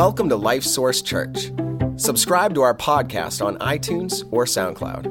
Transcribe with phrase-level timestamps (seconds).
[0.00, 1.52] Welcome to Life Source Church.
[1.96, 5.04] Subscribe to our podcast on iTunes or SoundCloud.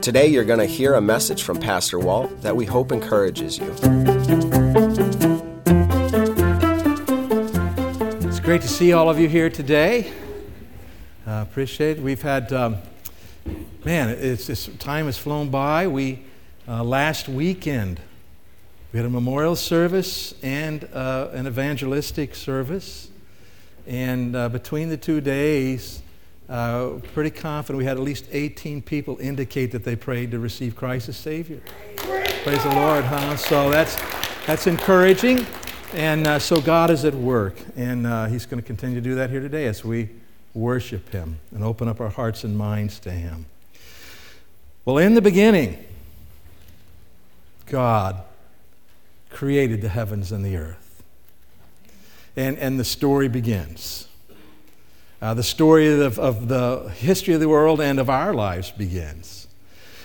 [0.00, 3.66] Today, you're going to hear a message from Pastor Walt that we hope encourages you.
[8.28, 10.12] It's great to see all of you here today.
[11.26, 12.02] Uh, appreciate it.
[12.04, 12.76] We've had, um,
[13.84, 15.88] man, it's, this time has flown by.
[15.88, 16.22] We,
[16.68, 17.98] uh, last weekend,
[18.96, 23.10] we had a memorial service and uh, an evangelistic service.
[23.86, 26.00] And uh, between the two days,
[26.48, 30.76] uh, pretty confident we had at least 18 people indicate that they prayed to receive
[30.76, 31.60] Christ as Savior.
[31.98, 33.36] Praise the Lord, huh?
[33.36, 33.96] So that's,
[34.46, 35.44] that's encouraging.
[35.92, 37.56] And uh, so God is at work.
[37.76, 40.08] And uh, He's going to continue to do that here today as we
[40.54, 43.44] worship Him and open up our hearts and minds to Him.
[44.86, 45.84] Well, in the beginning,
[47.66, 48.22] God
[49.36, 51.02] created the heavens and the earth.
[52.36, 54.08] And, and the story begins.
[55.20, 59.46] Uh, the story of, of, the history of the world and of our lives begins.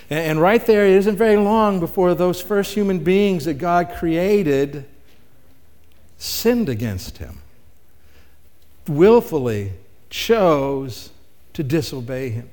[0.10, 3.94] And, and right there, it isn't very long before those first human beings that God
[3.96, 4.84] created
[6.18, 7.40] sinned against Him,
[8.86, 9.72] willfully
[10.10, 11.10] chose
[11.54, 12.50] to disobey Him.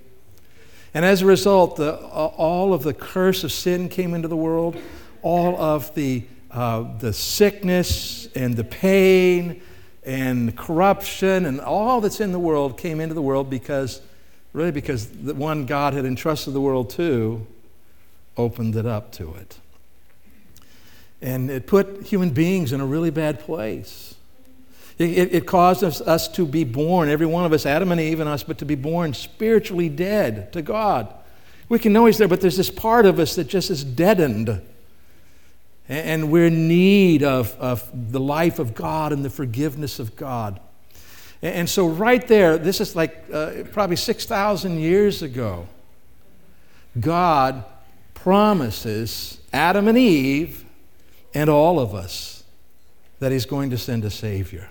[0.94, 4.80] And as a result, the, all of the curse of sin came into the world,
[5.22, 6.22] all of the
[6.58, 9.62] uh, the sickness and the pain
[10.04, 14.00] and corruption and all that's in the world came into the world because,
[14.52, 17.46] really, because the one God had entrusted the world to
[18.36, 19.56] opened it up to it.
[21.22, 24.16] And it put human beings in a really bad place.
[24.98, 28.00] It, it, it caused us, us to be born, every one of us, Adam and
[28.00, 31.14] Eve and us, but to be born spiritually dead to God.
[31.68, 34.60] We can know He's there, but there's this part of us that just is deadened
[35.88, 40.60] and we're in need of, of the life of God and the forgiveness of God.
[41.40, 45.68] And so, right there, this is like uh, probably 6,000 years ago,
[46.98, 47.64] God
[48.12, 50.64] promises Adam and Eve
[51.32, 52.42] and all of us
[53.20, 54.68] that He's going to send a Savior.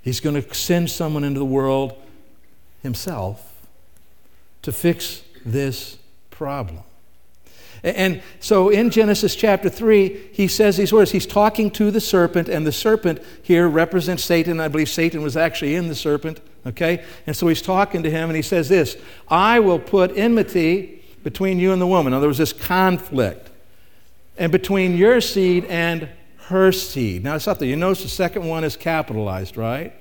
[0.00, 1.94] He's going to send someone into the world
[2.82, 3.66] Himself
[4.62, 5.98] to fix this
[6.30, 6.82] problem.
[7.82, 11.12] And so in Genesis chapter 3, he says these words.
[11.12, 14.60] He's talking to the serpent, and the serpent here represents Satan.
[14.60, 17.04] I believe Satan was actually in the serpent, okay?
[17.26, 18.96] And so he's talking to him, and he says this
[19.28, 22.12] I will put enmity between you and the woman.
[22.12, 23.50] Now, there was this conflict,
[24.36, 26.08] and between your seed and
[26.48, 27.22] her seed.
[27.22, 29.92] Now, something, you notice the second one is capitalized, right?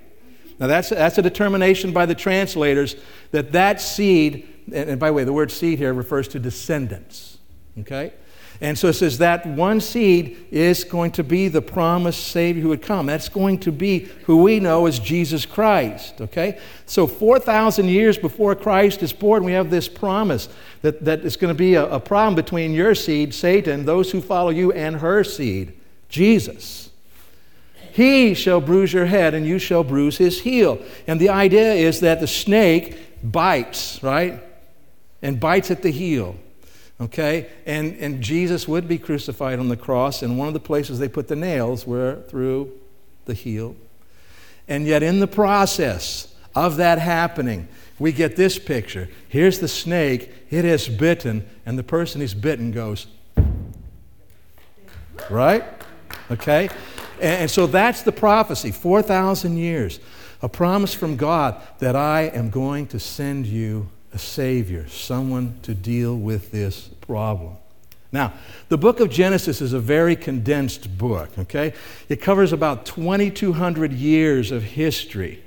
[0.59, 2.95] Now, that's, that's a determination by the translators
[3.31, 7.36] that that seed, and by the way, the word seed here refers to descendants.
[7.79, 8.13] Okay?
[8.59, 12.69] And so it says that one seed is going to be the promised Savior who
[12.69, 13.05] would come.
[13.05, 16.21] That's going to be who we know as Jesus Christ.
[16.21, 16.59] Okay?
[16.87, 20.49] So 4,000 years before Christ is born, we have this promise
[20.81, 24.21] that, that it's going to be a, a problem between your seed, Satan, those who
[24.21, 25.73] follow you, and her seed,
[26.09, 26.89] Jesus.
[27.91, 30.79] He shall bruise your head, and you shall bruise his heel.
[31.05, 34.41] And the idea is that the snake bites, right?
[35.21, 36.37] And bites at the heel.
[36.99, 37.49] Okay?
[37.65, 41.09] And, and Jesus would be crucified on the cross, and one of the places they
[41.09, 42.71] put the nails were through
[43.25, 43.75] the heel.
[44.67, 47.67] And yet, in the process of that happening,
[47.99, 49.09] we get this picture.
[49.27, 53.07] Here's the snake, it has bitten, and the person he's bitten goes,
[55.29, 55.63] right?
[56.31, 56.69] Okay?
[57.21, 59.99] And, and so that's the prophecy 4,000 years.
[60.41, 65.73] A promise from God that I am going to send you a Savior, someone to
[65.73, 67.57] deal with this problem.
[68.11, 68.33] Now,
[68.69, 71.73] the book of Genesis is a very condensed book, okay?
[72.07, 75.43] It covers about 2,200 years of history,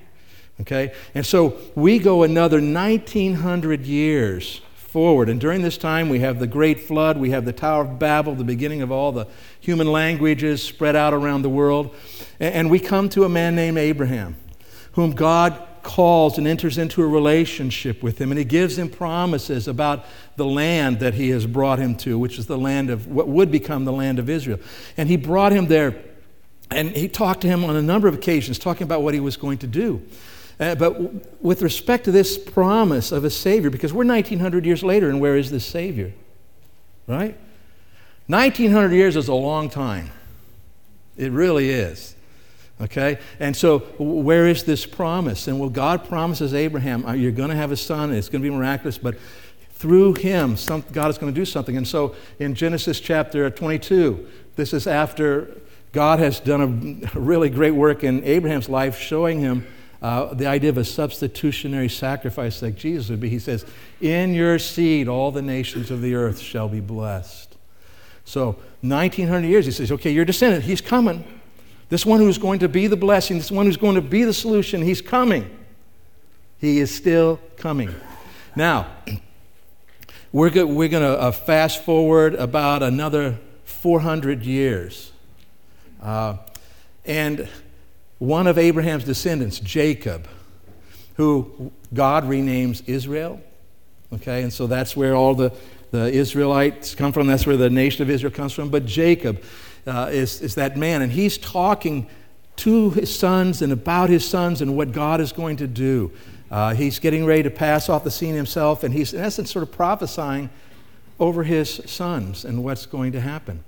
[0.61, 0.93] okay?
[1.15, 5.29] And so we go another 1,900 years forward.
[5.29, 8.35] And during this time, we have the Great Flood, we have the Tower of Babel,
[8.35, 9.27] the beginning of all the
[9.61, 11.95] human languages spread out around the world.
[12.41, 14.37] And we come to a man named Abraham,
[14.93, 19.69] whom God calls and enters into a relationship with him, and he gives him promises
[19.69, 20.05] about
[20.37, 23.51] the land that he has brought him to, which is the land of what would
[23.51, 24.59] become the land of Israel.
[24.97, 25.95] And he brought him there,
[26.71, 29.37] and he talked to him on a number of occasions, talking about what he was
[29.37, 30.03] going to do.
[30.59, 34.83] Uh, but w- with respect to this promise of a Savior, because we're 1900 years
[34.83, 36.13] later, and where is this Savior?
[37.07, 37.37] Right?
[38.27, 40.11] 1900 years is a long time.
[41.17, 42.15] It really is.
[42.81, 43.19] Okay?
[43.39, 45.49] And so, where is this promise?
[45.49, 48.49] And well, God promises Abraham, uh, you're going to have a son, it's going to
[48.49, 49.17] be miraculous, but
[49.73, 51.77] through him, some, God is going to do something.
[51.77, 55.57] And so, in Genesis chapter 22, this is after
[55.93, 59.67] God has done a really great work in Abraham's life, showing him
[60.03, 63.29] uh, the idea of a substitutionary sacrifice like Jesus would be.
[63.29, 63.67] He says,
[64.01, 67.57] In your seed, all the nations of the earth shall be blessed.
[68.25, 71.25] So, 1900 years, he says, Okay, your descendant, he's coming.
[71.91, 74.33] This one who's going to be the blessing, this one who's going to be the
[74.33, 75.51] solution, he's coming.
[76.59, 77.93] He is still coming.
[78.55, 78.87] Now,
[80.33, 85.11] we're, we're going to uh, fast forward about another 400 years.
[86.01, 86.37] Uh,
[87.05, 87.49] and
[88.19, 90.29] one of Abraham's descendants, Jacob,
[91.15, 93.41] who God renames Israel.
[94.13, 95.53] Okay, and so that's where all the,
[95.91, 97.27] the Israelites come from.
[97.27, 98.71] That's where the nation of Israel comes from.
[98.71, 99.43] But Jacob
[99.87, 102.09] uh, is, is that man, and he's talking
[102.57, 106.13] to his sons and about his sons and what God is going to do.
[106.51, 109.63] Uh, he's getting ready to pass off the scene himself, and he's, in essence, sort
[109.63, 110.51] of prophesying
[111.19, 113.63] over his sons and what's going to happen.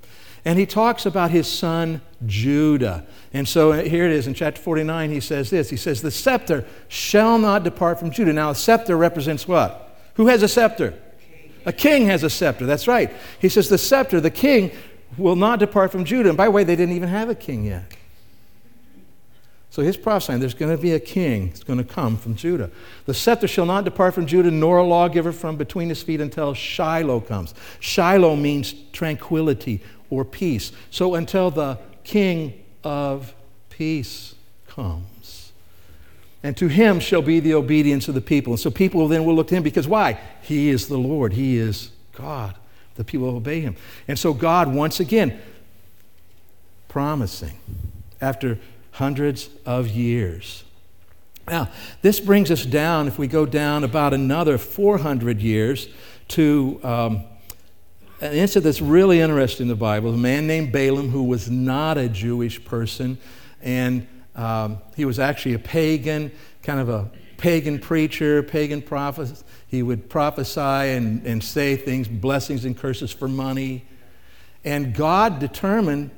[0.45, 3.07] And he talks about his son Judah.
[3.33, 6.11] And so uh, here it is in chapter 49, he says this He says, The
[6.11, 8.33] scepter shall not depart from Judah.
[8.33, 9.97] Now, a scepter represents what?
[10.15, 10.95] Who has a scepter?
[11.65, 12.67] A king has a scepter.
[12.67, 13.13] That's right.
[13.39, 14.73] He says, The scepter, the king,
[15.19, 16.31] will not depart from Judah.
[16.31, 17.97] And by the way, they didn't even have a king yet.
[19.71, 22.71] So he's prophesying there's going to be a king that's going to come from Judah.
[23.07, 26.53] The scepter shall not depart from Judah, nor a lawgiver from between his feet until
[26.53, 27.55] Shiloh comes.
[27.81, 30.73] Shiloh means tranquility or peace.
[30.91, 33.35] So until the king of
[33.71, 34.35] peace
[34.67, 35.53] comes.
[36.43, 38.53] And to him shall be the obedience of the people.
[38.53, 40.21] And so people then will look to him because why?
[40.43, 42.57] He is the Lord, he is God.
[42.97, 43.77] The people obey him.
[44.07, 45.41] And so God, once again,
[46.89, 47.59] promising
[48.21, 48.59] after
[48.93, 50.65] hundreds of years.
[51.49, 51.71] Now,
[52.03, 55.89] this brings us down, if we go down about another 400 years,
[56.29, 57.25] to um,
[58.21, 60.15] an incident that's really interesting in the Bible.
[60.15, 63.19] A man named Balaam, who was not a Jewish person,
[63.61, 64.07] and
[64.37, 66.31] um, he was actually a pagan,
[66.63, 67.11] kind of a
[67.43, 69.43] pagan preacher, pagan prophet.
[69.67, 73.85] He would prophesy and, and say things, blessings and curses for money.
[74.65, 76.13] And God determined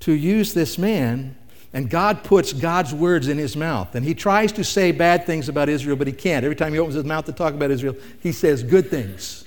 [0.00, 1.36] to use this man
[1.74, 3.94] and God puts God's words in his mouth.
[3.94, 6.42] And he tries to say bad things about Israel, but he can't.
[6.42, 9.44] Every time he opens his mouth to talk about Israel, he says good things.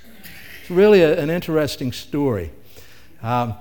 [0.62, 2.52] It's really a, an interesting story.
[3.24, 3.56] Um,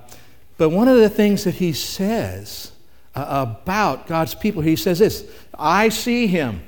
[0.57, 2.73] but one of the things that he says
[3.15, 5.27] uh, about God's people, he says this
[5.57, 6.61] I see him,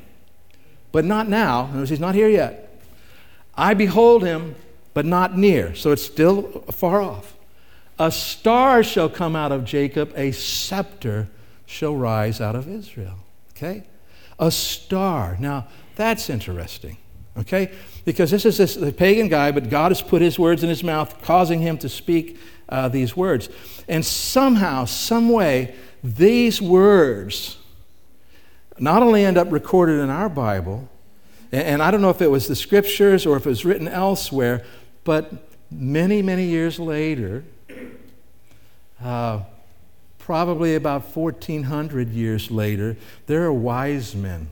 [0.92, 1.68] but not now.
[1.68, 2.82] Because he's not here yet.
[3.56, 4.56] I behold him,
[4.94, 5.76] but not near.
[5.76, 7.36] So it's still far off.
[8.00, 11.28] A star shall come out of Jacob, a scepter
[11.66, 13.16] shall rise out of Israel.
[13.52, 13.84] Okay?
[14.40, 15.36] A star.
[15.40, 16.98] Now, that's interesting.
[17.38, 17.72] Okay?
[18.06, 20.84] Because this is this, the pagan guy, but God has put his words in his
[20.84, 22.40] mouth, causing him to speak
[22.70, 23.50] uh, these words.
[23.88, 25.74] And somehow, some way,
[26.04, 27.58] these words
[28.80, 30.90] not only end up recorded in our Bible,
[31.52, 34.66] and, I don't know if it was the scriptures or if it was written elsewhere,
[35.06, 35.32] but
[35.72, 37.46] many, many years later,
[39.02, 39.42] uh,
[40.18, 42.98] probably about 1400 years later,
[43.28, 44.50] there are wise men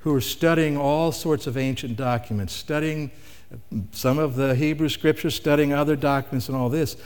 [0.00, 3.10] who are studying all sorts of ancient documents, studying
[3.90, 6.96] some of the Hebrew scriptures, studying other documents, and all this.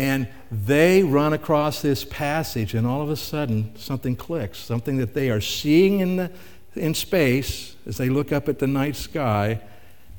[0.00, 5.12] And they run across this passage, and all of a sudden, something clicks, something that
[5.12, 6.30] they are seeing in, the,
[6.74, 9.60] in space as they look up at the night sky,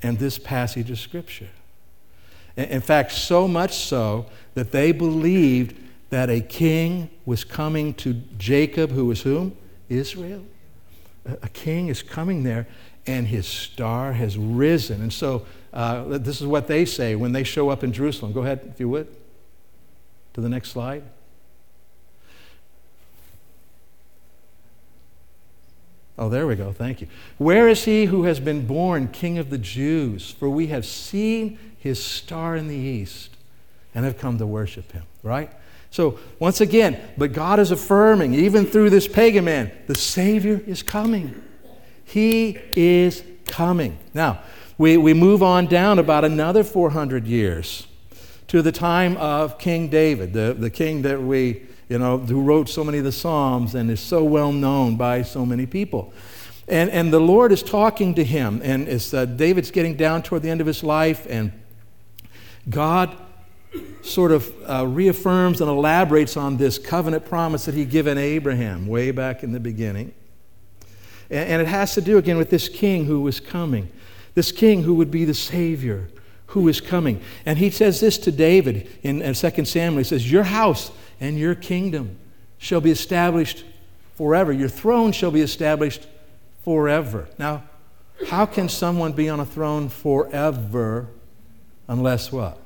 [0.00, 1.48] and this passage of Scripture.
[2.56, 5.76] In fact, so much so that they believed
[6.10, 9.56] that a king was coming to Jacob, who was whom?
[9.88, 10.44] Israel.
[11.26, 12.68] A king is coming there,
[13.08, 15.02] and his star has risen.
[15.02, 18.32] And so, uh, this is what they say when they show up in Jerusalem.
[18.32, 19.08] Go ahead, if you would,
[20.34, 21.02] to the next slide.
[26.18, 26.72] Oh, there we go.
[26.72, 27.08] Thank you.
[27.38, 30.30] Where is he who has been born King of the Jews?
[30.30, 33.30] For we have seen his star in the east
[33.94, 35.04] and have come to worship him.
[35.22, 35.50] Right?
[35.90, 40.82] So, once again, but God is affirming, even through this pagan man, the Savior is
[40.82, 41.42] coming.
[42.04, 43.98] He is coming.
[44.14, 44.40] Now,
[44.78, 47.86] we, we move on down about another 400 years
[48.52, 52.68] to the time of King David, the, the king that we, you know, who wrote
[52.68, 56.12] so many of the Psalms and is so well known by so many people.
[56.68, 60.42] And, and the Lord is talking to him, and it's, uh, David's getting down toward
[60.42, 61.50] the end of his life, and
[62.68, 63.16] God
[64.02, 69.12] sort of uh, reaffirms and elaborates on this covenant promise that he'd given Abraham way
[69.12, 70.12] back in the beginning.
[71.30, 73.90] And, and it has to do again with this king who was coming,
[74.34, 76.10] this king who would be the Savior
[76.52, 77.20] who is coming.
[77.46, 79.98] And he says this to David in, in 2 Samuel.
[79.98, 82.18] He says, Your house and your kingdom
[82.58, 83.64] shall be established
[84.16, 84.52] forever.
[84.52, 86.06] Your throne shall be established
[86.62, 87.28] forever.
[87.38, 87.64] Now,
[88.28, 91.08] how can someone be on a throne forever
[91.88, 92.58] unless what?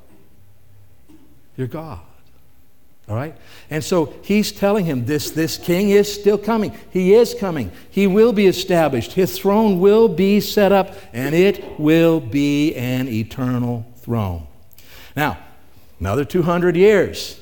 [1.56, 2.00] You're God.
[3.08, 3.36] All right?
[3.70, 6.76] And so he's telling him this, this king is still coming.
[6.90, 7.70] He is coming.
[7.88, 9.12] He will be established.
[9.12, 14.46] His throne will be set up, and it will be an eternal throne.
[15.14, 15.38] Now,
[16.00, 17.40] another 200 years.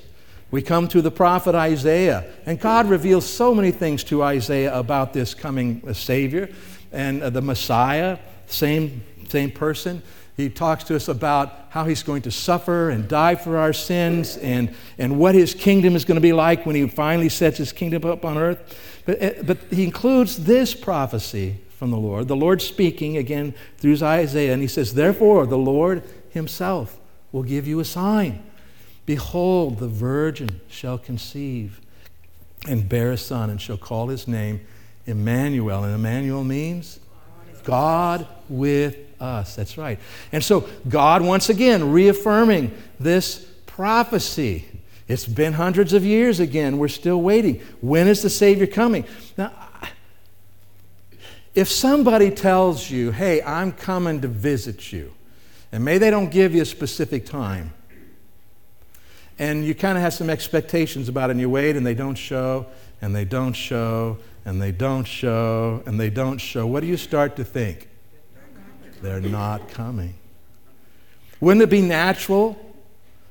[0.50, 5.12] We come to the prophet Isaiah, and God reveals so many things to Isaiah about
[5.12, 6.49] this coming Savior
[6.92, 10.00] and uh, the Messiah, same, same person.
[10.37, 14.37] He talks to us about how he's going to suffer and die for our sins
[14.38, 17.73] and, and what his kingdom is going to be like when he finally sets his
[17.73, 19.03] kingdom up on earth.
[19.07, 23.99] But, eh, but he includes this prophecy from the Lord, the Lord speaking again through
[24.03, 26.99] Isaiah, and he says, Therefore, the Lord himself
[27.31, 28.45] will give you a sign.
[29.07, 31.81] Behold, the virgin shall conceive
[32.67, 34.61] and bear a son, and shall call his name
[35.07, 35.85] Emmanuel.
[35.85, 36.99] And Emmanuel means
[37.64, 39.56] God with us.
[39.56, 39.99] That's right.
[40.33, 44.66] And so, God, once again, reaffirming this prophecy.
[45.09, 46.78] It's been hundreds of years again.
[46.78, 47.61] We're still waiting.
[47.80, 49.04] When is the Savior coming?
[49.37, 49.52] Now,
[51.54, 55.12] if somebody tells you, hey, I'm coming to visit you,
[55.71, 57.73] and may they don't give you a specific time,
[59.38, 62.16] and you kind of have some expectations about it, and you wait, and they don't
[62.16, 62.66] show,
[63.02, 66.97] and they don't show, and they don't show, and they don't show, what do you
[66.97, 67.89] start to think?
[69.03, 70.15] They're not coming.
[71.41, 72.59] Wouldn't it be natural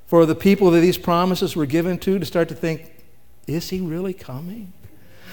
[0.07, 2.91] for the people that these promises were given to to start to think,
[3.47, 4.71] is he really coming?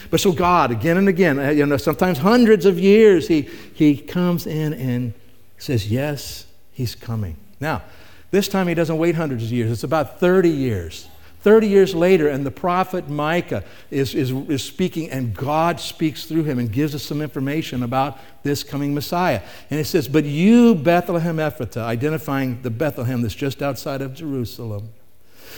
[0.09, 3.43] But so God, again and again, uh, you know, sometimes hundreds of years, he,
[3.75, 5.13] he comes in and
[5.59, 7.37] says, yes, he's coming.
[7.61, 7.83] Now,
[8.31, 9.71] this time he doesn't wait hundreds of years.
[9.71, 11.09] It's about 30 years.
[11.43, 16.45] 30 years later, and the prophet Micah is, is, is speaking, and God speaks through
[16.45, 19.41] him and gives us some information about this coming Messiah.
[19.71, 24.91] And it says, But you, Bethlehem Ephrathah, identifying the Bethlehem that's just outside of Jerusalem.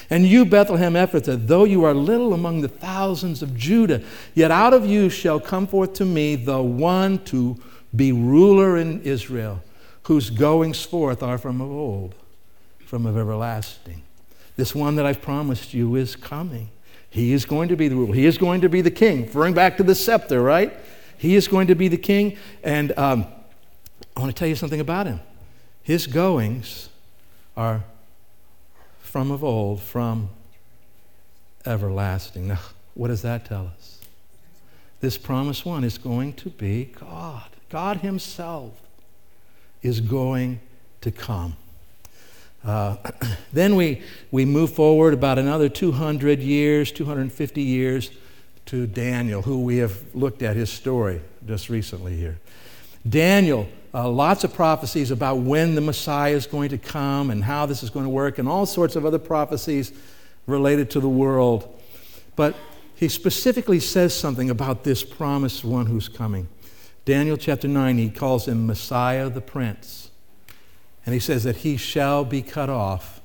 [0.09, 4.03] And you, Bethlehem Ephrathah, though you are little among the thousands of Judah,
[4.35, 7.61] yet out of you shall come forth to me the one to
[7.95, 9.63] be ruler in Israel,
[10.05, 12.15] whose goings forth are from of old,
[12.87, 14.03] from of everlasting.
[14.63, 16.71] This one that I've promised you is coming.
[17.11, 18.15] He is going to be the ruler.
[18.15, 19.23] He is going to be the king.
[19.23, 20.73] Referring back to the scepter, right?
[21.19, 22.37] He is going to be the king.
[22.63, 23.27] And um,
[24.17, 25.19] I want to tell you something about him.
[25.83, 26.91] His goings
[27.57, 27.83] are
[29.01, 30.31] from of old, from
[31.67, 32.47] everlasting.
[32.47, 32.61] Now,
[32.95, 33.99] what does that tell us?
[35.01, 37.49] This promised one is going to be God.
[37.69, 38.81] God Himself
[39.83, 40.61] is going
[41.01, 41.57] to come.
[42.65, 42.97] Uh,
[43.53, 48.11] then we, we move forward about another 200 years, 250 years
[48.67, 52.39] to Daniel, who we have looked at his story just recently here.
[53.09, 57.67] Daniel, uh, lots of prophecies about when the Messiah is going to come and how
[57.67, 59.93] this is going to work, and all sorts of other prophecies
[60.47, 61.81] related to the world.
[62.37, 62.55] But
[62.95, 66.49] he specifically says something about this promised one who's coming.
[67.05, 70.12] Daniel chapter 9, he calls him Messiah the Prince.
[71.05, 73.21] And he says that he shall be cut off,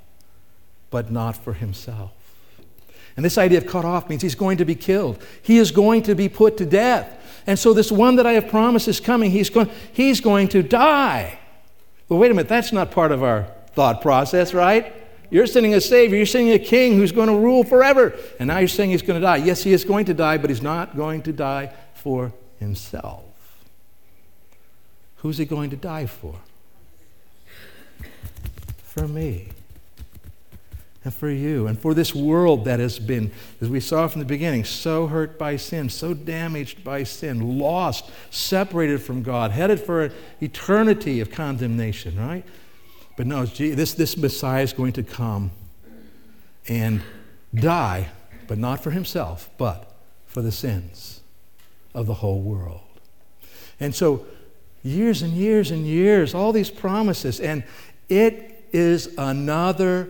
[0.90, 2.12] but not for himself.
[3.16, 5.22] And this idea of cut off means he's going to be killed.
[5.42, 7.14] He is going to be put to death.
[7.48, 9.32] And so this one that I have promised is coming.
[9.32, 11.40] He's going, he's going to die.
[12.10, 14.94] Well, wait a minute, that's not part of our thought process, right?
[15.30, 18.14] You're sending a Savior, you're sending a King who's going to rule forever.
[18.40, 19.38] And now you're saying he's going to die.
[19.38, 23.24] Yes, he is going to die, but he's not going to die for himself.
[25.18, 26.36] Who's he going to die for?
[28.98, 29.50] For me
[31.04, 34.26] and for you and for this world that has been, as we saw from the
[34.26, 40.06] beginning, so hurt by sin, so damaged by sin, lost, separated from God, headed for
[40.06, 42.44] an eternity of condemnation, right?
[43.16, 45.52] But no, this, this Messiah is going to come
[46.68, 47.02] and
[47.54, 48.10] die,
[48.48, 51.22] but not for himself, but for the sins
[51.94, 52.82] of the whole world.
[53.80, 54.26] And so,
[54.84, 57.64] years and years and years, all these promises, and
[58.10, 60.10] it is another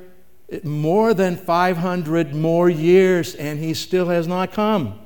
[0.64, 5.00] more than 500 more years, and he still has not come.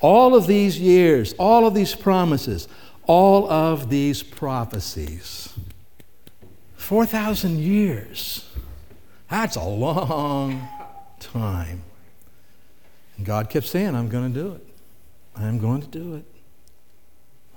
[0.00, 2.68] All of these years, all of these promises,
[3.06, 5.52] all of these prophecies.
[6.76, 8.50] 4,000 years.
[9.30, 10.68] That's a long
[11.20, 11.82] time.
[13.16, 14.66] And God kept saying, I'm going to do it.
[15.36, 16.24] I'm going to do it.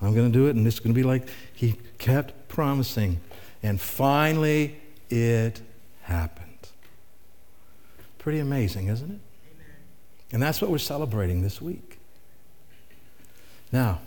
[0.01, 0.55] I'm going to do it.
[0.55, 3.19] And it's going to be like He kept promising.
[3.67, 4.77] And finally,
[5.09, 5.59] it
[6.03, 6.69] happened.
[8.17, 9.19] Pretty amazing, isn't it?
[10.31, 11.99] And that's what we're celebrating this week.
[13.73, 13.99] Now,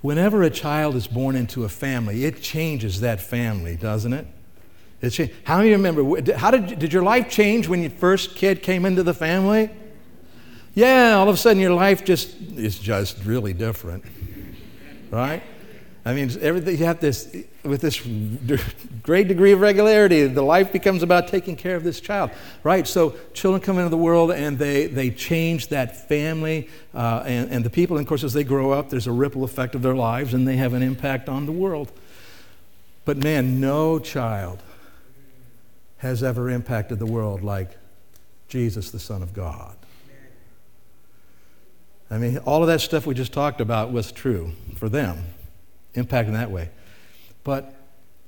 [0.00, 4.26] whenever a child is born into a family, it changes that family, doesn't it?
[5.02, 6.32] it cha- how do you remember?
[6.34, 9.68] How did, did your life change when your first kid came into the family?
[10.72, 14.02] Yeah, all of a sudden your life just is just really different,
[15.10, 15.42] right?
[16.06, 18.06] I mean, everything you have this with this
[19.02, 20.26] great degree of regularity.
[20.26, 22.30] The life becomes about taking care of this child,
[22.62, 22.86] right?
[22.86, 27.64] So children come into the world and they they change that family uh, and and
[27.64, 27.96] the people.
[27.96, 30.46] And of course, as they grow up, there's a ripple effect of their lives, and
[30.46, 31.90] they have an impact on the world.
[33.06, 34.62] But man, no child
[35.98, 37.70] has ever impacted the world like
[38.48, 39.74] Jesus, the Son of God.
[42.10, 45.24] I mean, all of that stuff we just talked about was true for them
[45.94, 46.70] impact in that way.
[47.42, 47.74] But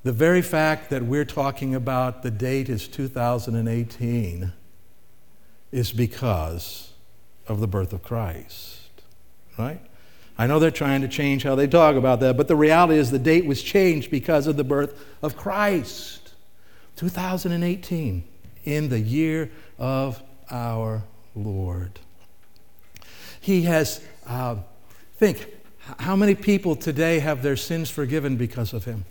[0.03, 4.53] the very fact that we're talking about the date is 2018
[5.73, 6.93] is because
[7.49, 9.03] of the birth of Christ,
[9.59, 9.81] right?
[10.39, 13.11] I know they're trying to change how they talk about that, but the reality is
[13.11, 16.35] the date was changed because of the birth of Christ.
[16.97, 18.25] 2018,
[18.65, 21.03] in the year of our
[21.35, 22.01] Lord.
[23.41, 24.57] He has, uh,
[25.17, 25.47] think,
[25.99, 29.05] how many people today have their sins forgiven because of him?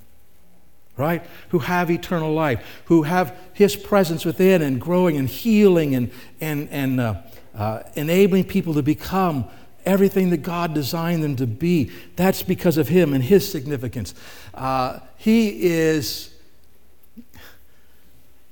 [0.98, 1.25] Right?
[1.50, 6.70] Who have eternal life, who have his presence within and growing and healing and, and,
[6.70, 7.15] and uh,
[7.53, 9.46] uh, enabling people to become
[9.86, 11.91] everything that God designed them to be.
[12.15, 14.13] That's because of him and his significance.
[14.53, 16.34] Uh, he is,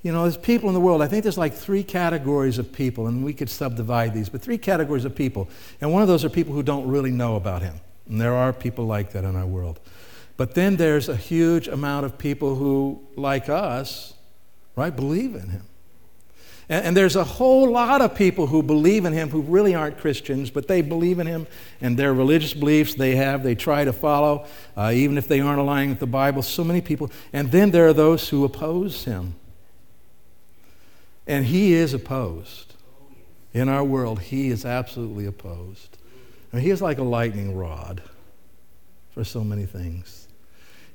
[0.04, 1.02] you know, there's people in the world.
[1.02, 4.58] I think there's like three categories of people, and we could subdivide these, but three
[4.58, 5.50] categories of people.
[5.82, 7.76] And one of those are people who don't really know about him.
[8.08, 9.80] And there are people like that in our world.
[10.36, 14.14] But then there's a huge amount of people who, like us,
[14.76, 15.66] right, believe in him.
[16.70, 19.98] And, and, there's a whole lot of people who believe in him who really aren't
[19.98, 21.46] Christians, but they believe in him
[21.82, 24.48] and their religious beliefs they have, they try to follow,
[24.78, 26.42] uh, even if they aren't aligning with the Bible.
[26.42, 27.12] So many people.
[27.34, 29.36] And then there are those who oppose him.
[31.28, 32.74] And he is opposed.
[33.54, 35.98] In our world, he is absolutely opposed.
[36.54, 38.02] Mean, he is like a lightning rod
[39.12, 40.28] for so many things.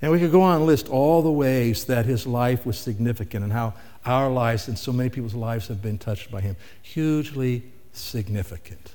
[0.00, 3.42] And we could go on and list all the ways that his life was significant
[3.42, 6.56] and how our lives and so many people's lives have been touched by him.
[6.82, 8.92] Hugely significant.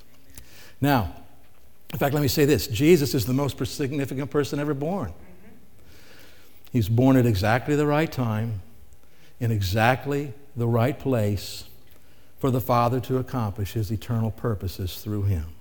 [0.79, 1.13] Now,
[1.91, 5.13] in fact, let me say this Jesus is the most significant person ever born.
[6.71, 8.61] He's born at exactly the right time,
[9.39, 11.65] in exactly the right place,
[12.39, 15.53] for the Father to accomplish his eternal purposes through him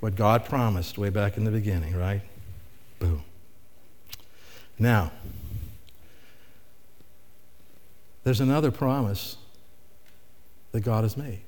[0.00, 2.22] what God promised way back in the beginning, right?
[2.98, 3.22] Boom.
[4.78, 5.12] Now,
[8.24, 9.36] there's another promise
[10.72, 11.40] that God has made.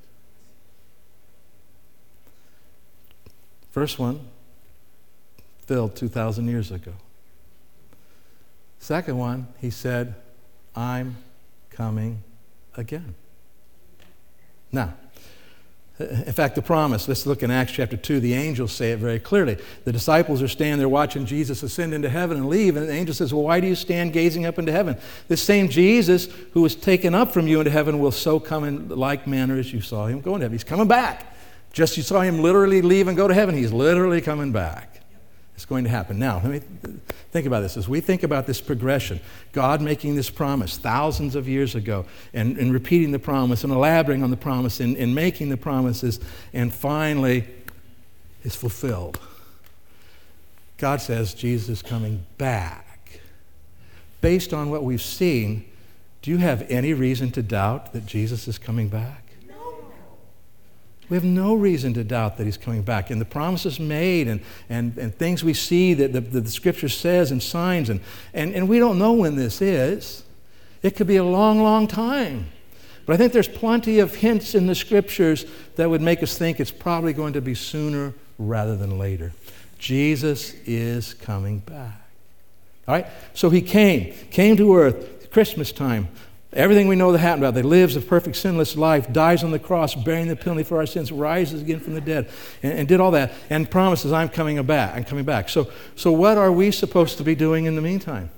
[3.70, 4.20] First one,
[5.66, 6.92] filled 2,000 years ago.
[8.78, 10.14] Second one, he said,
[10.74, 11.16] I'm
[11.70, 12.22] coming
[12.76, 13.14] again.
[14.72, 14.94] Now,
[15.98, 19.18] in fact, the promise, let's look in Acts chapter 2, the angels say it very
[19.18, 19.56] clearly.
[19.84, 23.14] The disciples are standing there watching Jesus ascend into heaven and leave, and the angel
[23.14, 24.96] says, Well, why do you stand gazing up into heaven?
[25.26, 28.88] This same Jesus who was taken up from you into heaven will so come in
[28.90, 30.54] like manner as you saw him go into heaven.
[30.54, 31.34] He's coming back.
[31.72, 34.97] Just you saw him literally leave and go to heaven, he's literally coming back.
[35.58, 36.20] It's going to happen.
[36.20, 36.60] Now, let me
[37.32, 37.76] think about this.
[37.76, 39.18] As we think about this progression,
[39.50, 44.22] God making this promise thousands of years ago and, and repeating the promise and elaborating
[44.22, 46.20] on the promise and, and making the promises,
[46.52, 47.44] and finally
[48.44, 49.18] is fulfilled.
[50.76, 53.18] God says Jesus is coming back.
[54.20, 55.64] Based on what we've seen,
[56.22, 59.27] do you have any reason to doubt that Jesus is coming back?
[61.08, 63.10] We have no reason to doubt that he's coming back.
[63.10, 67.30] And the promises made and, and, and things we see that the, the, scripture says
[67.30, 68.00] and signs, and,
[68.34, 70.24] and, and we don't know when this is.
[70.82, 72.46] It could be a long, long time.
[73.06, 76.60] But I think there's plenty of hints in the scriptures that would make us think
[76.60, 79.32] it's probably going to be sooner rather than later.
[79.78, 82.02] Jesus is coming back.
[82.86, 83.06] All right?
[83.32, 86.08] So he came, came to earth, Christmas time,
[86.54, 89.58] Everything we know that happened about that lives a perfect sinless life, dies on the
[89.58, 92.30] cross, bearing the penalty for our sins, rises again from the dead,
[92.62, 94.96] and, and, did all that, and promises, I'm coming back.
[94.96, 95.50] I'm coming back.
[95.50, 98.30] So, so what are we supposed to be doing in the meantime?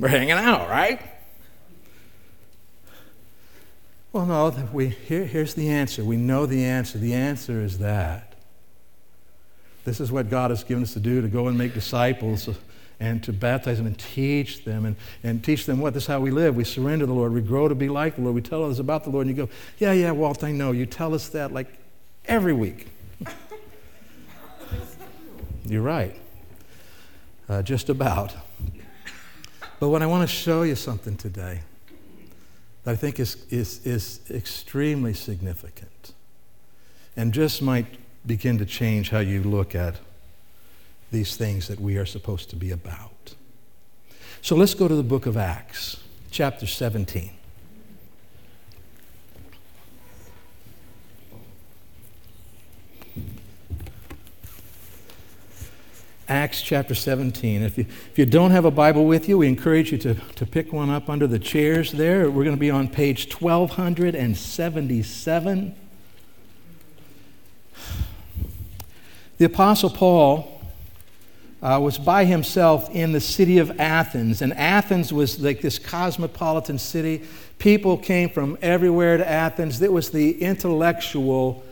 [0.00, 1.02] We're hanging out, right?
[4.12, 4.50] Well, no.
[4.72, 6.02] We, here, here's the answer.
[6.02, 6.98] We know the answer.
[6.98, 8.34] The answer is that
[9.84, 12.48] this is what God has given us to do to go and make disciples
[13.00, 16.20] and to baptize them and teach them and, and teach them what this is how
[16.20, 16.56] we live.
[16.56, 17.32] We surrender to the Lord.
[17.32, 18.34] We grow to be like the Lord.
[18.34, 19.26] We tell others about the Lord.
[19.26, 20.72] And you go, Yeah, yeah, Walt, I know.
[20.72, 21.68] You tell us that like
[22.26, 22.88] every week.
[25.64, 26.18] You're right.
[27.48, 28.34] Uh, just about.
[29.80, 31.60] But what I want to show you something today
[32.84, 36.14] that I think is, is, is extremely significant
[37.16, 37.86] and just might
[38.26, 39.96] begin to change how you look at
[41.10, 43.34] these things that we are supposed to be about.
[44.42, 47.32] So let's go to the book of Acts, chapter 17.
[56.28, 57.62] Acts chapter 17.
[57.62, 60.44] If you, if you don't have a Bible with you, we encourage you to, to
[60.44, 62.30] pick one up under the chairs there.
[62.30, 65.74] We're going to be on page 1277.
[69.38, 70.57] The Apostle Paul
[71.62, 76.78] uh, was by himself in the city of Athens, and Athens was like this cosmopolitan
[76.78, 77.22] city.
[77.58, 79.82] People came from everywhere to Athens.
[79.82, 81.64] It was the intellectual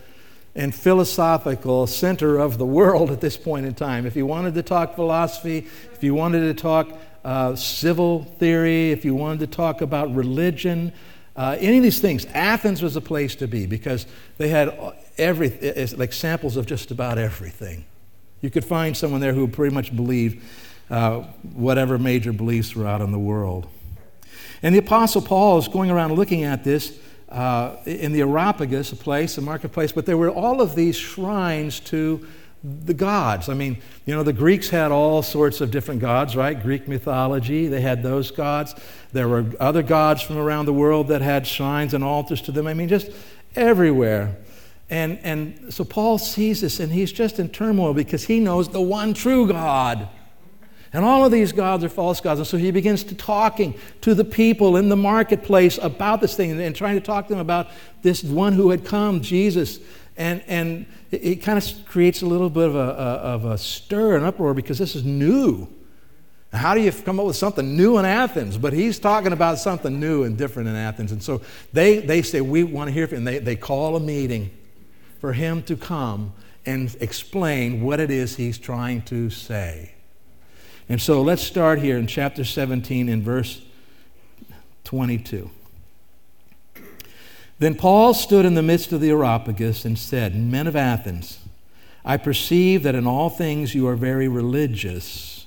[0.55, 4.05] and philosophical center of the world at this point in time.
[4.05, 6.89] If you wanted to talk philosophy, if you wanted to talk
[7.23, 10.91] uh, civil theory, if you wanted to talk about religion,
[11.35, 14.75] uh, any of these things, Athens was a place to be because they had
[15.17, 15.49] every,
[15.95, 17.85] like samples of just about everything.
[18.41, 20.43] You could find someone there who pretty much believed
[20.89, 21.21] uh,
[21.53, 23.67] whatever major beliefs were out in the world.
[24.63, 26.97] And the Apostle Paul is going around looking at this
[27.29, 31.79] uh, in the Areopagus, a place, a marketplace, but there were all of these shrines
[31.81, 32.25] to
[32.63, 33.49] the gods.
[33.49, 36.59] I mean, you know, the Greeks had all sorts of different gods, right?
[36.61, 38.73] Greek mythology, they had those gods.
[39.13, 42.65] There were other gods from around the world that had shrines and altars to them.
[42.65, 43.11] I mean, just
[43.55, 44.37] everywhere.
[44.89, 48.81] And, and so Paul sees this and he's just in turmoil because he knows the
[48.81, 50.07] one true God.
[50.93, 52.39] And all of these gods are false gods.
[52.39, 56.51] And so he begins to talking to the people in the marketplace about this thing
[56.51, 57.67] and, and trying to talk to them about
[58.01, 59.79] this one who had come, Jesus.
[60.15, 63.57] And, and it, it kind of creates a little bit of a, a, of a
[63.57, 65.67] stir and uproar because this is new.
[66.53, 68.57] How do you come up with something new in Athens?
[68.57, 71.11] But he's talking about something new and different in Athens.
[71.11, 71.41] And so
[71.73, 73.23] they, they say, We want to hear from him.
[73.25, 74.49] They, they call a meeting
[75.19, 76.33] for him to come
[76.65, 79.93] and explain what it is he's trying to say.
[80.89, 83.61] And so let's start here in chapter 17 in verse
[84.83, 85.49] 22.
[87.59, 91.39] Then Paul stood in the midst of the Areopagus and said, Men of Athens,
[92.05, 95.45] I perceive that in all things you are very religious.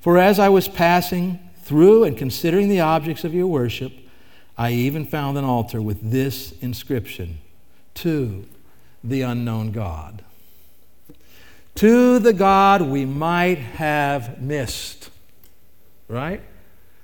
[0.00, 3.92] For as I was passing through and considering the objects of your worship,
[4.56, 7.38] I even found an altar with this inscription
[7.94, 8.44] To
[9.02, 10.24] the unknown God
[11.78, 15.10] to the God we might have missed.
[16.08, 16.42] Right?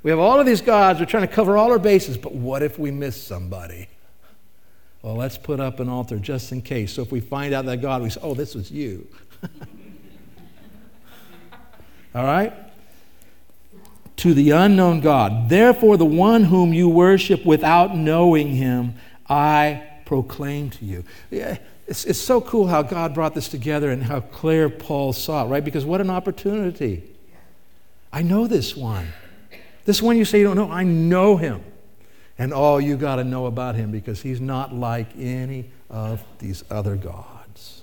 [0.02, 2.61] We have all of these gods, we're trying to cover all our bases, but what
[2.64, 3.87] if we miss somebody?
[5.00, 6.92] Well, let's put up an altar just in case.
[6.92, 9.07] So if we find out that God, we say, oh, this was you.
[12.14, 12.52] all right?
[14.16, 15.48] To the unknown God.
[15.50, 18.94] Therefore, the one whom you worship without knowing him,
[19.28, 21.04] I proclaim to you.
[21.30, 25.44] Yeah it's, it's so cool how God brought this together and how clear Paul saw
[25.44, 25.64] it, right?
[25.64, 27.03] Because what an opportunity.
[28.12, 29.09] I know this one.
[29.85, 31.62] This one you say you don't know, I know him.
[32.38, 36.64] And all you got to know about him because he's not like any of these
[36.70, 37.83] other gods.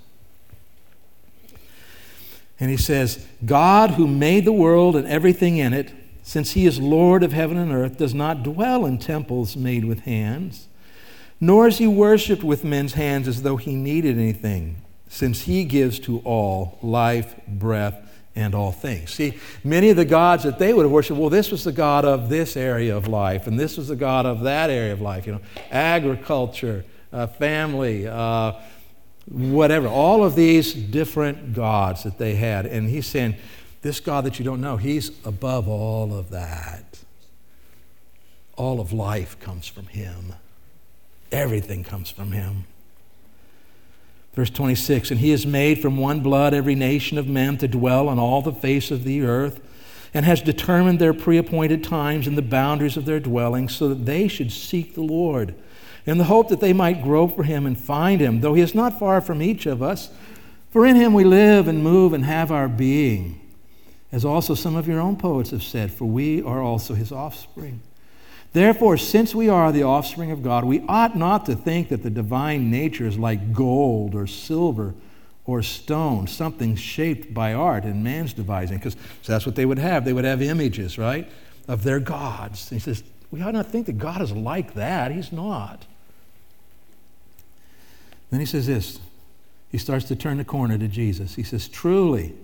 [2.58, 6.78] And he says, God who made the world and everything in it, since he is
[6.78, 10.68] Lord of heaven and earth, does not dwell in temples made with hands
[11.42, 14.76] nor is he worshiped with men's hands as though he needed anything,
[15.08, 17.96] since he gives to all life, breath,
[18.36, 19.12] and all things.
[19.12, 22.04] See, many of the gods that they would have worshiped, well, this was the God
[22.04, 25.26] of this area of life, and this was the God of that area of life,
[25.26, 25.40] you know,
[25.72, 28.52] agriculture, uh, family, uh,
[29.26, 32.66] whatever, all of these different gods that they had.
[32.66, 33.34] And he's saying,
[33.82, 37.00] this God that you don't know, he's above all of that.
[38.54, 40.34] All of life comes from him.
[41.32, 42.66] Everything comes from him.
[44.34, 48.08] Verse 26 And he has made from one blood every nation of men to dwell
[48.08, 49.60] on all the face of the earth,
[50.14, 54.04] and has determined their pre appointed times and the boundaries of their dwellings, so that
[54.04, 55.54] they should seek the Lord,
[56.04, 58.74] in the hope that they might grope for him and find him, though he is
[58.74, 60.10] not far from each of us.
[60.70, 63.38] For in him we live and move and have our being.
[64.10, 67.80] As also some of your own poets have said, for we are also his offspring.
[68.52, 72.10] Therefore, since we are the offspring of God, we ought not to think that the
[72.10, 74.94] divine nature is like gold or silver
[75.46, 79.78] or stone, something shaped by art and man's devising, because so that's what they would
[79.78, 80.04] have.
[80.04, 81.28] They would have images, right,
[81.66, 82.70] of their gods.
[82.70, 85.10] And he says, we ought not think that God is like that.
[85.10, 85.86] He's not.
[88.30, 89.00] Then he says this.
[89.70, 91.34] He starts to turn the corner to Jesus.
[91.34, 92.34] He says, Truly,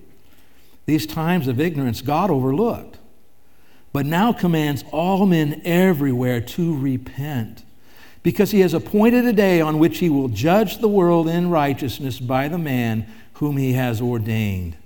[0.86, 2.97] these times of ignorance God overlooked,
[3.92, 7.64] but now commands all men everywhere to repent
[8.22, 12.20] because he has appointed a day on which he will judge the world in righteousness
[12.20, 14.76] by the man whom he has ordained.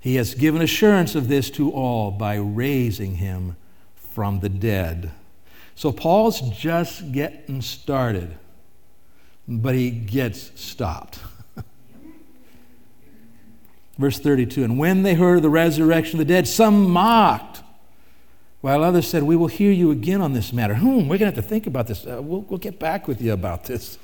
[0.00, 3.56] He has given assurance of this to all by raising him
[3.94, 5.10] from the dead.
[5.74, 8.38] So Paul's just getting started,
[9.46, 11.18] but he gets stopped.
[13.98, 17.60] Verse 32 And when they heard of the resurrection of the dead, some mocked
[18.60, 20.74] while others said, We will hear you again on this matter.
[20.74, 22.06] Hmm, we're going to have to think about this.
[22.06, 23.98] Uh, we'll, we'll get back with you about this.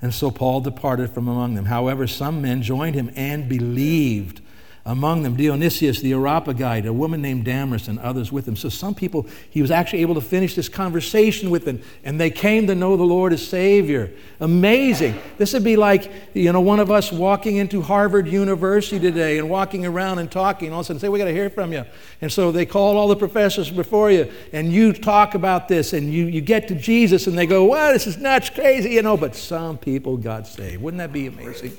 [0.00, 1.64] And so Paul departed from among them.
[1.64, 4.40] However, some men joined him and believed
[4.84, 8.56] among them Dionysius the Areopagite, a woman named Damaris, and others with him.
[8.56, 12.30] So some people, he was actually able to finish this conversation with them, and they
[12.30, 14.10] came to know the Lord as Savior.
[14.40, 15.18] Amazing.
[15.36, 19.50] This would be like, you know, one of us walking into Harvard University today and
[19.50, 21.84] walking around and talking, all of a sudden say, we got to hear from you.
[22.20, 26.12] And so they call all the professors before you, and you talk about this, and
[26.12, 29.16] you, you get to Jesus, and they go, well, this is nuts, crazy, you know,
[29.16, 30.82] but some people got saved.
[30.82, 31.76] Wouldn't that be amazing?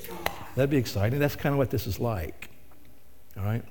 [0.56, 1.20] That'd be exciting.
[1.20, 2.49] That's kind of what this is like.
[3.40, 3.64] All right?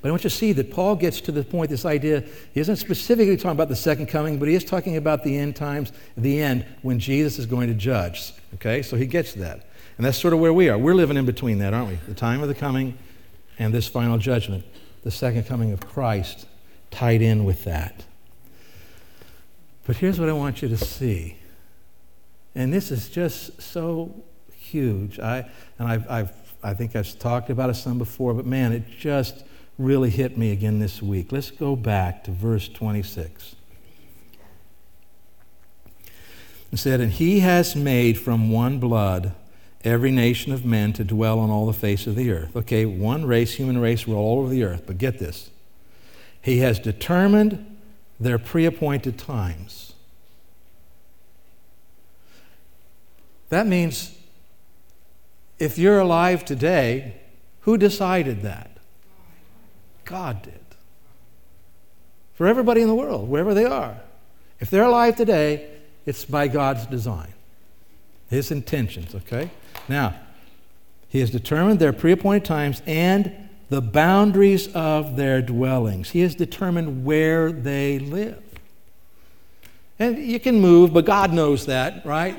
[0.00, 2.60] But I want you to see that Paul gets to the point, this idea, he
[2.60, 5.92] isn't specifically talking about the second coming, but he is talking about the end times,
[6.16, 8.32] the end, when Jesus is going to judge.
[8.54, 8.80] Okay?
[8.80, 9.66] So he gets that.
[9.98, 10.78] And that's sort of where we are.
[10.78, 11.94] We're living in between that, aren't we?
[12.08, 12.96] The time of the coming
[13.58, 14.64] and this final judgment.
[15.02, 16.46] The second coming of Christ
[16.90, 18.04] tied in with that.
[19.86, 21.36] But here's what I want you to see.
[22.54, 24.14] And this is just so
[24.54, 25.18] huge.
[25.18, 28.84] I, and I've, I've I think I've talked about it some before, but man, it
[28.98, 29.44] just
[29.78, 31.32] really hit me again this week.
[31.32, 33.56] Let's go back to verse 26.
[36.72, 39.32] It said, And he has made from one blood
[39.82, 42.54] every nation of men to dwell on all the face of the earth.
[42.54, 45.50] Okay, one race, human race, we're all over the earth, but get this.
[46.42, 47.78] He has determined
[48.18, 49.94] their pre appointed times.
[53.48, 54.16] That means
[55.60, 57.14] if you're alive today,
[57.60, 58.70] who decided that?
[60.04, 60.54] God did.
[62.34, 64.00] For everybody in the world, wherever they are.
[64.58, 65.70] If they're alive today,
[66.06, 67.32] it's by God's design,
[68.30, 69.50] His intentions, okay?
[69.88, 70.16] Now,
[71.08, 76.10] He has determined their pre appointed times and the boundaries of their dwellings.
[76.10, 78.42] He has determined where they live.
[79.98, 82.34] And you can move, but God knows that, right?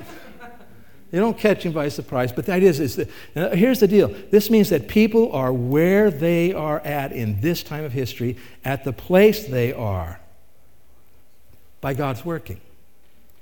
[1.12, 2.32] They don't catch him by surprise.
[2.32, 6.10] But the idea is, is that, here's the deal this means that people are where
[6.10, 10.20] they are at in this time of history, at the place they are,
[11.82, 12.62] by God's working.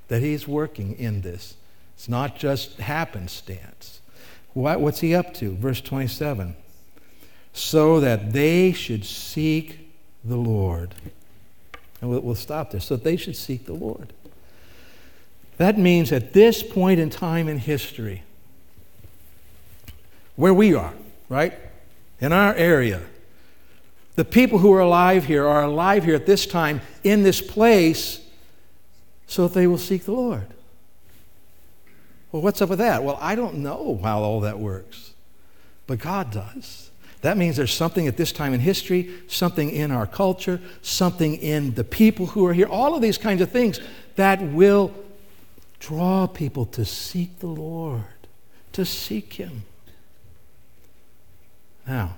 [0.08, 1.56] That He's working in this.
[1.96, 4.02] It's not just happenstance.
[4.54, 5.56] What, what's He up to?
[5.56, 6.56] Verse 27
[7.54, 9.92] so that they should seek
[10.24, 10.96] the Lord.
[12.02, 12.80] And we'll, we'll stop there.
[12.80, 14.14] So that they should seek the Lord.
[15.60, 18.24] That means at this point in time in history,
[20.38, 20.94] where we are,
[21.28, 21.54] right?
[22.22, 23.02] In our area,
[24.16, 28.22] the people who are alive here are alive here at this time in this place
[29.28, 30.48] so that they will seek the Lord.
[32.32, 33.04] Well, what's up with that?
[33.04, 35.12] Well, I don't know how all that works,
[35.88, 36.90] but God does.
[37.20, 41.74] That means there's something at this time in history, something in our culture, something in
[41.74, 43.82] the people who are here, all of these kinds of things
[44.16, 44.94] that will
[45.80, 48.04] Draw people to seek the Lord,
[48.74, 49.64] to seek Him.
[51.88, 52.16] Now,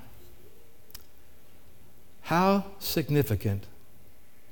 [2.24, 3.65] how significant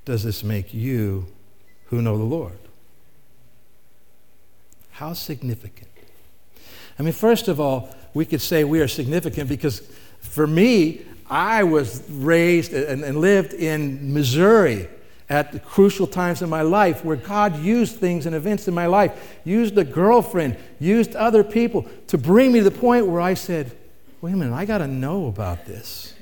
[0.05, 1.27] does this make you
[1.85, 2.57] who know the Lord?
[4.91, 5.89] How significant?
[6.97, 9.81] I mean, first of all, we could say we are significant because
[10.19, 14.87] for me, I was raised and, lived in Missouri
[15.29, 18.87] at the crucial times in my life where God used things and events in my
[18.87, 23.35] life, used a girlfriend, used other people to bring me to the point where I
[23.35, 23.71] said,
[24.21, 26.15] wait a minute, I got to know about this.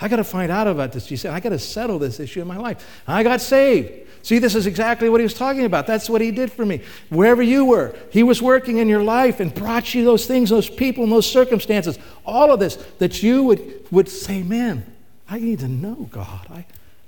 [0.00, 1.06] I got to find out about this.
[1.06, 3.02] She said, I got to settle this issue in my life.
[3.06, 4.08] I got saved.
[4.22, 5.86] See, this is exactly what he was talking about.
[5.86, 6.82] That's what he did for me.
[7.10, 10.68] Wherever you were, he was working in your life and brought you those things, those
[10.68, 14.84] people, and those circumstances, all of this, that you would, would say, man,
[15.28, 16.46] I need to know God.
[16.50, 16.64] I,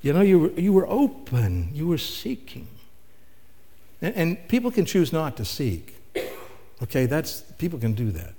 [0.06, 2.68] you know, you were, you were open, you were seeking.
[4.00, 5.96] And, and people can choose not to seek.
[6.80, 8.34] Okay, that's, people can do that.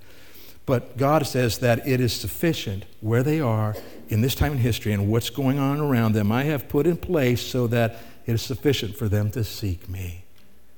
[0.65, 3.75] But God says that it is sufficient where they are
[4.07, 6.31] in this time in history and what's going on around them.
[6.31, 10.23] I have put in place so that it is sufficient for them to seek me,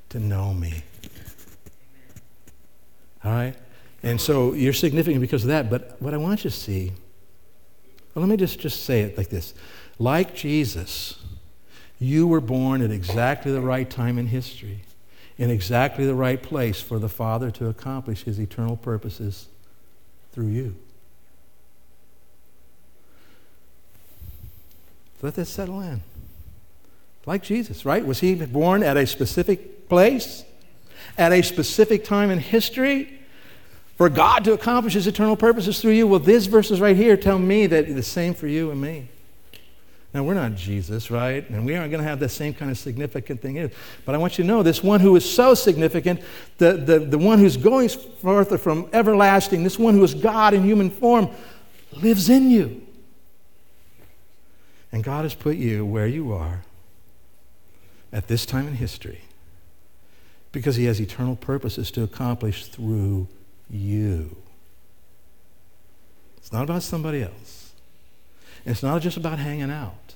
[0.10, 0.82] to know me.
[3.24, 3.56] All right?
[4.02, 5.70] And so you're significant because of that.
[5.70, 6.94] But what I want you to see,
[8.16, 9.54] well, let me just, just say it like this.
[10.00, 11.22] Like Jesus,
[12.00, 14.84] you were born at exactly the right time in history,
[15.38, 19.50] in exactly the right place for the Father to accomplish his eternal purposes
[20.32, 20.76] through you.
[25.22, 26.02] Let that settle in.
[27.26, 28.06] Like Jesus, right?
[28.06, 30.46] Was he born at a specific place,
[31.18, 33.20] at a specific time in history,
[33.98, 36.08] for God to accomplish his eternal purposes through you?
[36.08, 39.10] Well, these verses right here tell me that the same for you and me.
[40.14, 41.48] Now, we're not Jesus, right?
[41.50, 43.72] And we aren't going to have the same kind of significant thing.
[44.06, 46.22] But I want you to know this one who is so significant,
[46.58, 50.64] the, the, the one who's going forth from everlasting, this one who is God in
[50.64, 51.30] human form,
[51.94, 52.88] lives in you.
[54.92, 56.64] And God has put you where you are
[58.12, 59.22] at this time in history
[60.52, 63.28] because He has eternal purposes to accomplish through
[63.70, 64.36] you.
[66.38, 67.59] It's not about somebody else.
[68.66, 70.16] And it's not just about hanging out.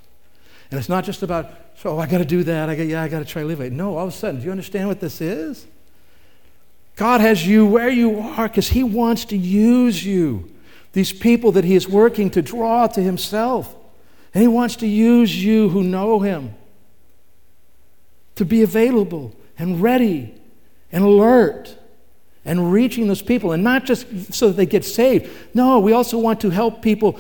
[0.70, 1.52] And it's not just about,
[1.86, 2.70] oh, I got to do that.
[2.70, 3.72] I got, yeah, I got to try it.
[3.72, 5.68] No, all of a sudden, do you understand what this is?
[6.96, 10.52] God has you where you are because He wants to use you.
[10.94, 13.76] These people that He is working to draw to Himself.
[14.34, 16.56] And He wants to use you who know Him
[18.36, 20.34] to be available and ready
[20.92, 21.78] and alert
[22.46, 25.30] and reaching those people, and not just so that they get saved.
[25.54, 27.18] No, we also want to help people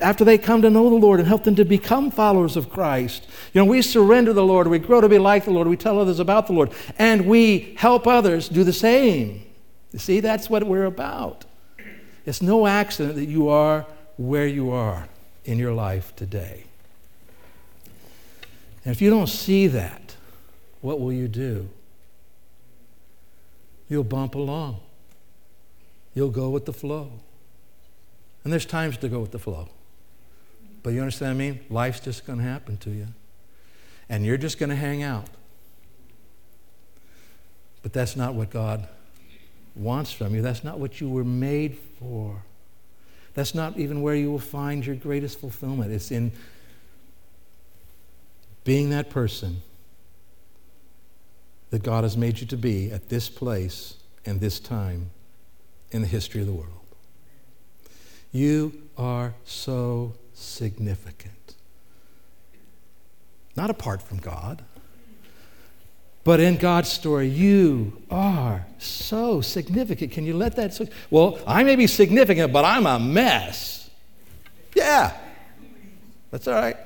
[0.00, 3.26] after they come to know the Lord and help them to become followers of Christ.
[3.52, 5.98] You know, we surrender the Lord, we grow to be like the Lord, we tell
[5.98, 9.42] others about the Lord, and we help others do the same.
[9.92, 11.44] You see, that's what we're about.
[12.24, 15.08] It's no accident that you are where you are
[15.44, 16.64] in your life today.
[18.84, 20.14] And if you don't see that,
[20.80, 21.68] what will you do?
[23.88, 24.80] You'll bump along.
[26.14, 27.12] You'll go with the flow.
[28.42, 29.68] And there's times to go with the flow.
[30.82, 31.60] But you understand what I mean?
[31.68, 33.08] Life's just going to happen to you.
[34.08, 35.28] And you're just going to hang out.
[37.82, 38.88] But that's not what God
[39.74, 40.42] wants from you.
[40.42, 42.42] That's not what you were made for.
[43.34, 45.92] That's not even where you will find your greatest fulfillment.
[45.92, 46.32] It's in
[48.64, 49.62] being that person
[51.70, 55.10] that God has made you to be at this place and this time
[55.90, 56.70] in the history of the world.
[58.32, 61.54] You are so significant.
[63.56, 64.62] Not apart from God,
[66.24, 70.12] but in God's story, you are so significant.
[70.12, 70.78] Can you let that?
[71.08, 73.88] Well, I may be significant, but I'm a mess.
[74.74, 75.16] Yeah,
[76.30, 76.76] that's all right.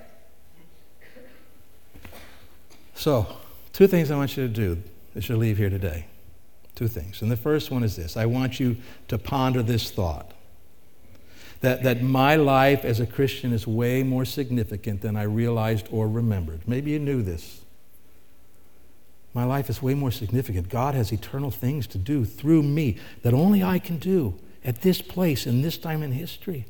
[2.95, 3.27] So,
[3.73, 4.83] Two things I want you to do
[5.15, 6.07] as you leave here today.
[6.75, 7.23] Two things.
[7.23, 8.77] And the first one is this I want you
[9.09, 10.33] to ponder this thought
[11.61, 16.09] that, that my life as a Christian is way more significant than I realized or
[16.09, 16.67] remembered.
[16.67, 17.61] Maybe you knew this.
[19.33, 20.69] My life is way more significant.
[20.69, 25.01] God has eternal things to do through me that only I can do at this
[25.01, 26.67] place in this time in history.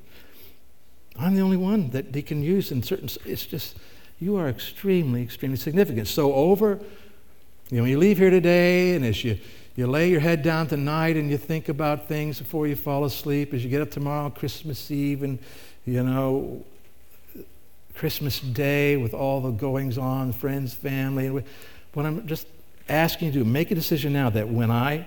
[1.19, 3.09] I'm the only one that He can use in certain.
[3.25, 3.77] It's just
[4.21, 6.07] you are extremely, extremely significant.
[6.07, 6.79] So over
[7.71, 9.39] you know, when you leave here today, and as you,
[9.77, 13.55] you lay your head down tonight and you think about things before you fall asleep,
[13.55, 15.39] as you get up tomorrow, Christmas Eve, and,
[15.87, 16.65] you know,
[17.95, 21.45] Christmas Day with all the goings on, friends, family.
[21.95, 22.49] What I'm just
[22.89, 25.07] asking you to do, make a decision now that when I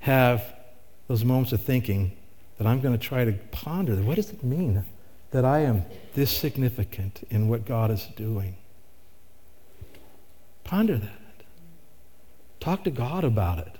[0.00, 0.44] have
[1.08, 2.14] those moments of thinking,
[2.58, 4.84] that I'm going to try to ponder what does it mean
[5.34, 8.54] that I am this significant in what God is doing?
[10.62, 11.42] Ponder that.
[12.60, 13.74] Talk to God about it.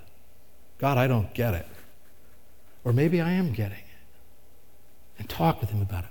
[0.79, 1.65] God, I don't get it.
[2.83, 3.83] Or maybe I am getting it.
[5.17, 6.09] And talk with Him about it.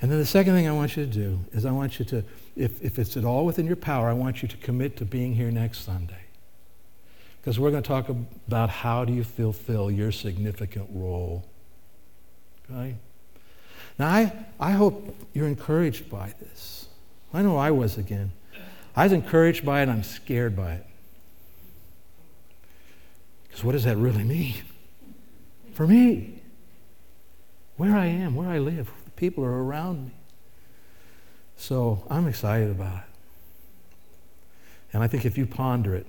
[0.00, 2.24] And then the second thing I want you to do is I want you to,
[2.54, 5.34] if, if it's at all within your power, I want you to commit to being
[5.34, 6.22] here next Sunday.
[7.40, 8.08] Because we're going to talk
[8.46, 11.48] about how do you fulfill your significant role.
[12.70, 12.94] Okay?
[13.98, 16.88] Now, I, I hope you're encouraged by this.
[17.32, 18.32] I know I was again.
[18.94, 20.86] I was encouraged by it, I'm scared by it.
[23.44, 24.54] Because what does that really mean?
[25.74, 26.42] For me,
[27.76, 30.12] where I am, where I live, the people are around me.
[31.56, 33.04] So I'm excited about it.
[34.92, 36.06] And I think if you ponder it,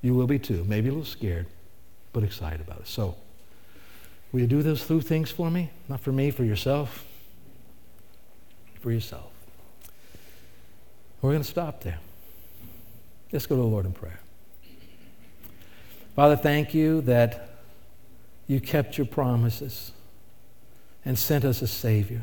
[0.00, 0.64] you will be too.
[0.66, 1.46] Maybe a little scared,
[2.12, 2.88] but excited about it.
[2.88, 3.16] So
[4.32, 5.70] Will you do those two things for me?
[5.88, 7.04] Not for me, for yourself.
[8.80, 9.30] For yourself.
[11.22, 11.98] We're going to stop there.
[13.32, 14.20] Let's go to the Lord in prayer.
[16.14, 17.50] Father, thank you that
[18.46, 19.92] you kept your promises
[21.04, 22.22] and sent us a Savior.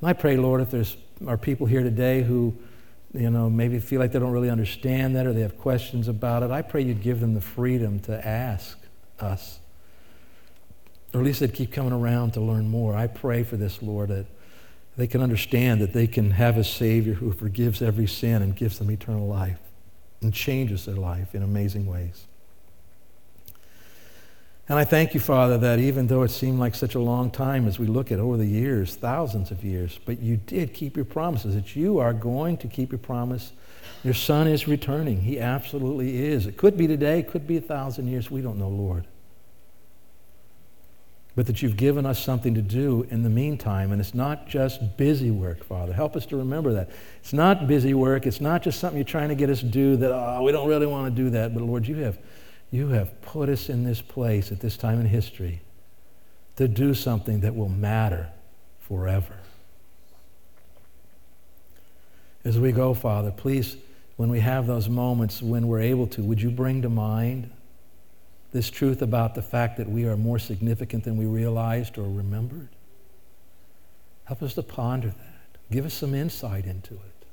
[0.00, 2.56] And I pray, Lord, if there's are people here today who,
[3.14, 6.42] you know, maybe feel like they don't really understand that or they have questions about
[6.42, 8.78] it, I pray you'd give them the freedom to ask
[9.20, 9.60] us.
[11.12, 12.94] Or at least they'd keep coming around to learn more.
[12.94, 14.26] I pray for this, Lord, that
[14.96, 18.78] they can understand that they can have a Savior who forgives every sin and gives
[18.78, 19.58] them eternal life
[20.20, 22.26] and changes their life in amazing ways.
[24.68, 27.66] And I thank you, Father, that even though it seemed like such a long time
[27.66, 31.04] as we look at over the years, thousands of years, but you did keep your
[31.04, 33.52] promises, that you are going to keep your promise.
[34.04, 35.20] Your Son is returning.
[35.20, 36.46] He absolutely is.
[36.46, 38.30] It could be today, it could be a thousand years.
[38.30, 39.06] We don't know, Lord.
[41.34, 44.98] But that you've given us something to do in the meantime, and it's not just
[44.98, 45.94] busy work, Father.
[45.94, 46.90] Help us to remember that.
[47.20, 48.26] It's not busy work.
[48.26, 50.68] It's not just something you're trying to get us to do that, oh, we don't
[50.68, 51.54] really want to do that.
[51.54, 52.18] But Lord, you have
[52.70, 55.60] you have put us in this place at this time in history
[56.56, 58.30] to do something that will matter
[58.80, 59.36] forever.
[62.44, 63.76] As we go, Father, please,
[64.16, 67.50] when we have those moments when we're able to, would you bring to mind
[68.52, 72.68] this truth about the fact that we are more significant than we realized or remembered?
[74.24, 75.70] Help us to ponder that.
[75.70, 77.26] Give us some insight into it.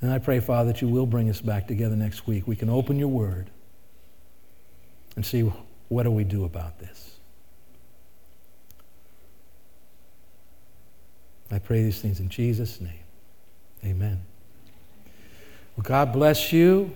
[0.00, 2.46] And I pray, Father, that you will bring us back together next week.
[2.46, 3.50] We can open your word
[5.16, 5.50] and see
[5.88, 7.16] what do we do about this.
[11.50, 12.92] I pray these things in Jesus' name.
[13.84, 14.20] Amen.
[15.76, 16.92] Well, God bless you.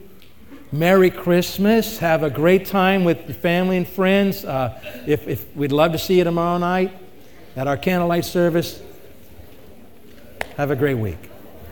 [0.73, 1.99] Merry Christmas.
[1.99, 4.43] Have a great time with your family and friends.
[4.43, 6.97] Uh, if, if we'd love to see you tomorrow night
[7.57, 8.83] at our candlelight service,
[10.57, 11.32] have a great week.